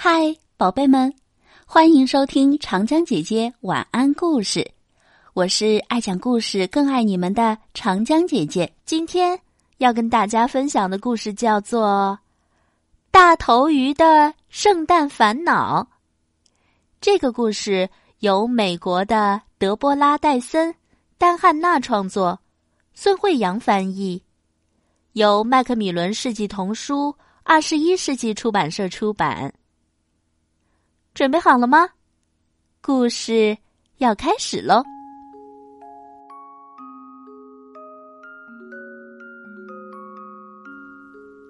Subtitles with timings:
[0.00, 1.12] 嗨，宝贝们，
[1.66, 4.64] 欢迎收听长江姐姐晚安故事。
[5.34, 8.72] 我是爱讲故事、更爱你们的长江姐姐。
[8.84, 9.36] 今天
[9.78, 12.16] 要跟大家分享的故事叫做
[13.10, 15.82] 《大头鱼的圣诞烦恼》。
[17.00, 17.90] 这个故事
[18.20, 20.72] 由美国的德波拉·戴森、
[21.18, 22.38] 丹汉娜创作，
[22.94, 24.22] 孙慧阳翻译，
[25.14, 27.12] 由麦克米伦世纪童书
[27.42, 29.52] 二十一世纪出版社出版。
[31.18, 31.88] 准备好了吗？
[32.80, 33.58] 故事
[33.96, 34.84] 要开始喽！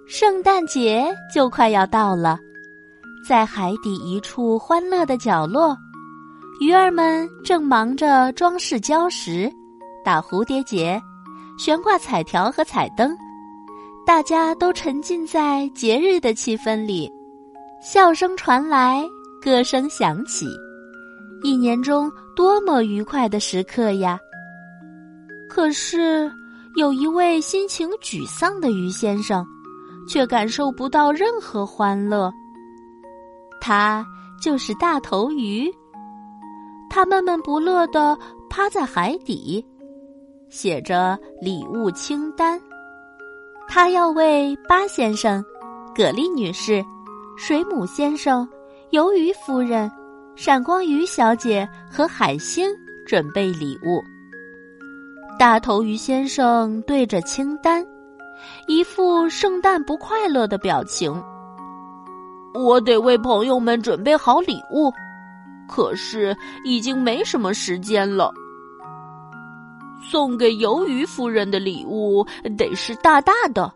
[0.07, 2.39] 圣诞节就快要到了，
[3.23, 5.77] 在海底一处欢乐的角落，
[6.59, 9.47] 鱼儿们正忙着装饰礁石、
[10.03, 10.99] 打蝴蝶结、
[11.59, 13.15] 悬挂彩条和彩灯，
[14.03, 17.07] 大家都沉浸在节日的气氛里，
[17.79, 19.07] 笑声传来。
[19.41, 20.47] 歌声响起，
[21.43, 24.19] 一年中多么愉快的时刻呀！
[25.49, 26.29] 可是，
[26.75, 29.45] 有一位心情沮丧的鱼先生，
[30.09, 32.29] 却感受不到任何欢乐。
[33.61, 34.05] 他
[34.41, 35.73] 就是大头鱼，
[36.89, 38.17] 他闷闷不乐的
[38.49, 39.65] 趴在海底，
[40.49, 42.59] 写着礼物清单。
[43.69, 45.41] 他要为巴先生、
[45.95, 46.83] 葛丽女士、
[47.37, 48.45] 水母先生。
[48.91, 49.91] 鱿鱼夫人、
[50.35, 52.67] 闪光鱼小姐和海星
[53.05, 54.03] 准备礼物。
[55.37, 57.85] 大头鱼先生对着清单，
[58.67, 61.23] 一副圣诞不快乐的表情。
[62.55, 64.91] 我得为朋友们准备好礼物，
[65.67, 66.35] 可是
[66.65, 68.33] 已经没什么时间了。
[70.01, 72.25] 送给鱿鱼夫人的礼物
[72.57, 73.71] 得是大大的，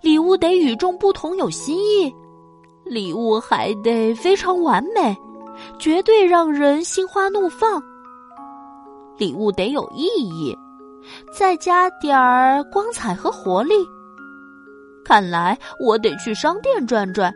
[0.00, 2.10] 礼物得与众不同，有新意。
[2.86, 5.16] 礼物还得非常完美，
[5.78, 7.82] 绝对让人心花怒放。
[9.18, 10.56] 礼物得有意义，
[11.32, 13.74] 再加点儿光彩和活力。
[15.04, 17.34] 看来我得去商店转转，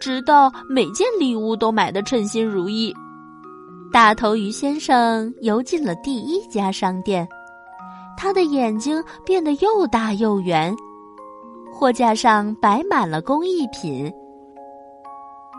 [0.00, 2.94] 直到每件礼物都买得称心如意。
[3.92, 7.26] 大头鱼先生游进了第一家商店，
[8.16, 10.74] 他的眼睛变得又大又圆。
[11.72, 14.12] 货架上摆满了工艺品。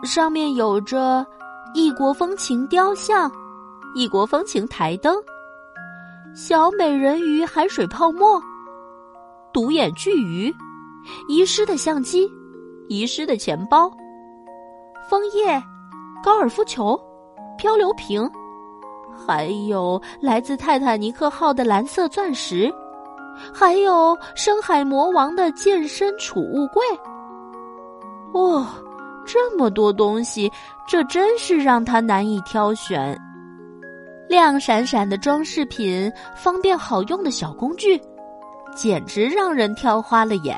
[0.04, 1.26] 上面有着
[1.74, 3.30] 异国风情雕像、
[3.94, 5.16] 异国风情台灯、
[6.34, 8.40] 小美人鱼海水泡沫、
[9.52, 10.54] 独眼巨鱼、
[11.28, 12.30] 遗失的相机、
[12.88, 13.90] 遗失的钱包、
[15.08, 15.62] 枫叶、
[16.22, 16.98] 高尔夫球、
[17.58, 18.30] 漂流瓶，
[19.26, 22.72] 还有来自泰坦尼克号的蓝色钻石，
[23.52, 26.82] 还有深海魔王的健身储物柜。
[28.32, 28.64] 哦。
[29.28, 30.50] 这么多东西，
[30.88, 33.16] 这真是让他难以挑选。
[34.28, 38.00] 亮闪闪的装饰品，方便好用的小工具，
[38.74, 40.56] 简直让人挑花了眼。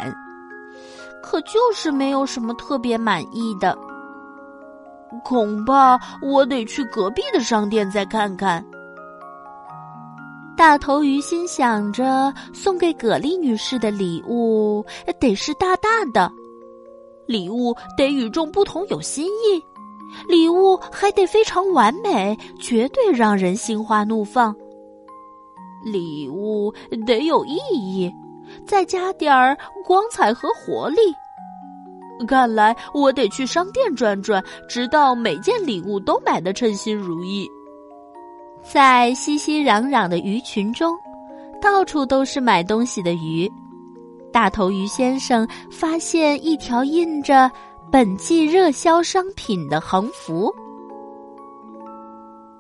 [1.23, 3.77] 可就是没有什么特别满意的。
[5.25, 8.65] 恐怕我得去隔壁的商店再看看。
[10.57, 14.85] 大头鱼心想着，送给葛丽女士的礼物
[15.19, 16.31] 得是大大的。
[17.31, 19.63] 礼物得与众不同，有新意；
[20.29, 24.53] 礼物还得非常完美，绝对让人心花怒放。
[25.85, 26.75] 礼物
[27.07, 28.13] 得有意义，
[28.67, 30.97] 再加点儿光彩和活力。
[32.27, 37.49] 看来我得去商店转转，直到每件礼物都买得称心如意。
[38.61, 40.99] 在熙熙攘攘的鱼群中，
[41.63, 43.51] 到处都是买东西的鱼。
[44.33, 47.51] 大头鱼先生发现一条印着
[47.91, 50.55] “本季热销商品”的横幅，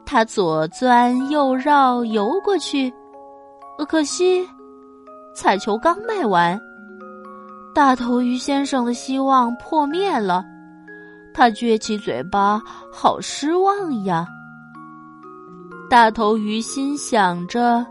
[0.04, 2.92] 他左钻右绕游过去，
[3.88, 4.44] 可惜
[5.34, 6.58] 彩球刚卖完，
[7.72, 10.44] 大头鱼先生的希望破灭了。
[11.32, 12.60] 他撅起嘴巴，
[12.92, 14.26] 好失望呀！
[15.88, 17.86] 大头鱼心想着。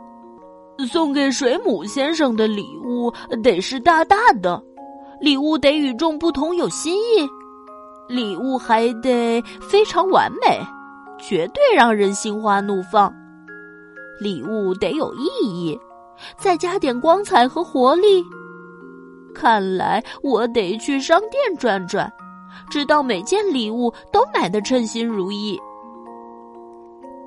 [0.88, 3.12] 送给水母先生的礼物
[3.44, 4.62] 得是大大的，
[5.20, 7.28] 礼物得与众不同，有新意，
[8.08, 10.60] 礼物还得非常完美，
[11.20, 13.14] 绝对让人心花怒放。
[14.22, 15.80] 礼物得有意义，
[16.38, 18.24] 再加点光彩和活力。
[19.34, 22.12] 看来我得去商店转转，
[22.70, 25.58] 直到每件礼物都买得称心如意。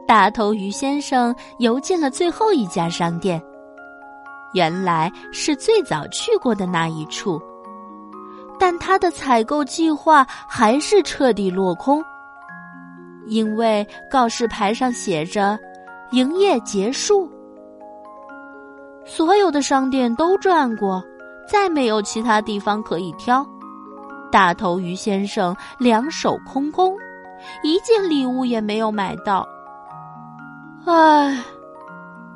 [0.06, 3.42] 大头鱼先生游进了最后一家商店，
[4.52, 7.40] 原来是最早去过的那一处，
[8.58, 12.02] 但他的采购计划还是彻底落空。
[13.26, 15.58] 因为告示牌上写着
[16.10, 17.30] “营业结束”。
[19.06, 21.02] 所有的商店都转过，
[21.48, 23.46] 再没有其他地方可以挑。
[24.30, 26.96] 大头鱼先生两手空空，
[27.62, 29.48] 一件礼物也没有买到。
[30.84, 31.44] 唉，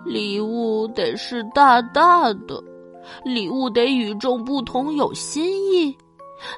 [0.04, 2.62] 礼物得是大大的，
[3.24, 5.96] 礼物得与众不同，有新意，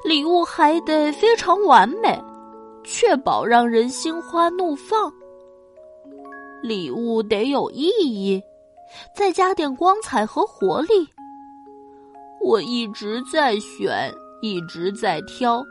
[0.03, 2.21] 礼物还得非常完美，
[2.83, 5.11] 确保让人心花怒放。
[6.61, 8.41] 礼物得有意义。
[9.15, 11.07] 再加点光彩和活力。
[12.41, 14.11] 我一直在选，
[14.41, 15.63] 一直在挑，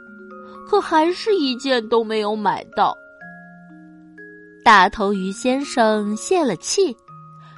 [0.69, 2.95] 可还是一件都没有买到。
[4.65, 6.97] 大头鱼先生泄了气，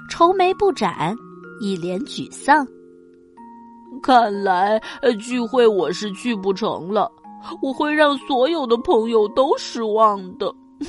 [0.09, 1.15] 愁眉不展，
[1.61, 2.67] 一脸沮丧。
[4.03, 4.81] 看来
[5.19, 7.11] 聚会我是去不成了，
[7.61, 10.55] 我会让所有的朋友都失望的。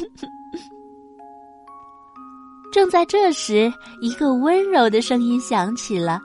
[2.72, 6.22] 正在这时，一个温柔的声音响起了：“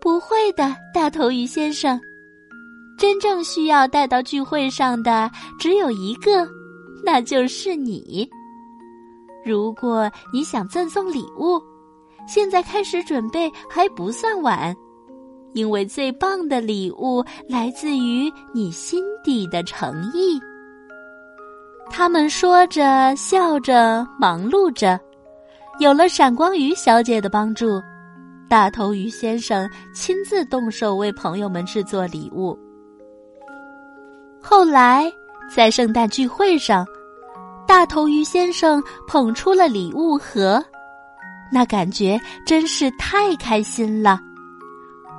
[0.00, 1.98] 不会的，大头鱼先生，
[2.98, 6.46] 真正需要带到聚会上的只有一个，
[7.02, 8.28] 那就是你。
[9.44, 11.60] 如果你想赠送礼物，
[12.26, 14.74] 现在开始准备还不算晚，
[15.52, 20.40] 因为最棒的礼物来自于你心底的诚意。”
[21.90, 24.98] 他们说着，笑着，忙碌着。
[25.78, 27.82] 有了闪光鱼小姐的帮助，
[28.48, 32.56] 大头鱼先生亲自动手为朋友们制作礼物。
[34.40, 35.10] 后来，
[35.54, 36.86] 在圣诞聚会上，
[37.72, 40.62] 大头鱼先生捧出了礼物盒，
[41.50, 44.20] 那感觉真是太开心了。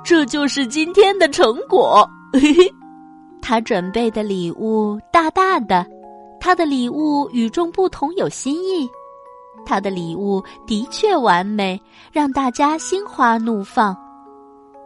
[0.04, 2.08] 这就是今天的成果。
[3.42, 5.84] 他准备的礼物大大的，
[6.38, 8.88] 他的礼物与众不同，有新意。
[9.66, 13.96] 他的礼物的确完美，让大家心花怒放。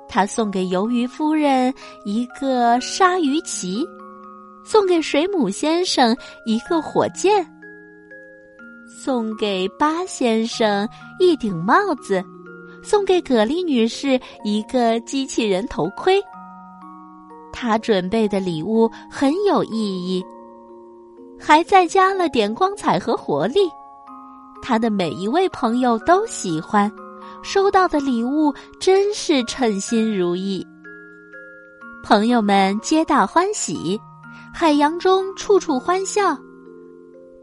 [0.08, 1.70] 他送给鱿鱼夫人
[2.06, 3.84] 一个鲨鱼鳍，
[4.64, 6.16] 送给水母先生
[6.46, 7.46] 一个火箭，
[9.00, 10.88] 送给巴先生
[11.20, 12.20] 一顶帽子，
[12.82, 16.20] 送给葛丽女士一个机器人头盔。
[17.52, 20.24] 他准备的礼物很有意义，
[21.38, 23.60] 还再加了点光彩和活力。
[24.60, 26.90] 他的每一位朋友都喜欢，
[27.44, 30.66] 收到的礼物真是称心如意。
[32.02, 34.00] 朋友们皆大欢喜，
[34.52, 36.36] 海洋中处处欢笑。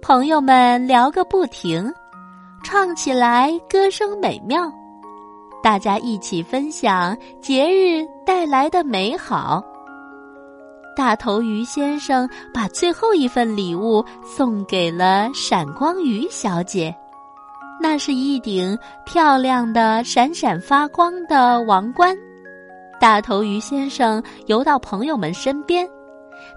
[0.07, 1.91] 朋友们聊个不停，
[2.63, 4.71] 唱起来歌声美妙。
[5.63, 9.63] 大家一起分享节日带来的美好。
[10.95, 16.95] 大头鱼先生把最后一份礼物送给了闪光鱼小姐。
[17.81, 22.15] 那是一顶漂亮的、闪闪发光的王冠。
[22.99, 25.89] 大头鱼先生游到朋友们身边，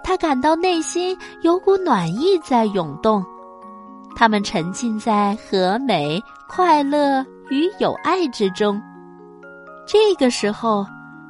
[0.04, 3.24] 他感到内心有股暖意在涌动。
[4.19, 8.82] 他们沉浸在和美、快乐与友爱之中。
[9.87, 10.85] 这个时候，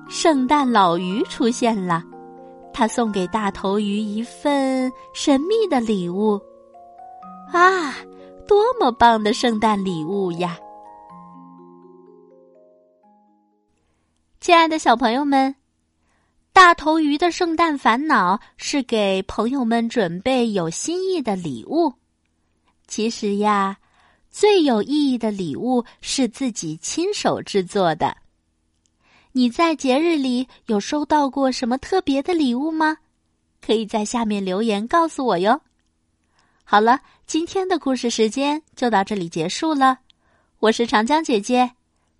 [0.08, 2.02] 圣诞老鱼出现了，
[2.72, 6.40] 他送给大头鱼一份神秘的礼物。
[7.52, 7.94] 啊！
[8.46, 10.58] 多么棒的圣诞礼物呀！
[14.40, 15.54] 亲爱的小朋友们，
[16.54, 21.92] 大头鱼的圣诞烦恼是给朋友们准备有新意的礼物。
[22.88, 23.76] 其实呀，
[24.30, 28.16] 最有意义的礼物是自己亲手制作的。
[29.32, 32.96] 你在节日里有收到过什么特别的礼物吗？
[33.60, 35.60] 可以在下面留言告诉我哟。
[36.64, 39.98] 好了，今天的故事时间就到这里结束了。
[40.60, 41.70] 我是长江姐姐，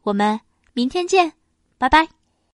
[0.02, 0.38] 我们
[0.74, 1.32] 明天见，
[1.78, 2.17] 拜拜。